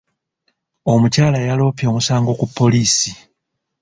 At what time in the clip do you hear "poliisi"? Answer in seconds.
2.57-3.11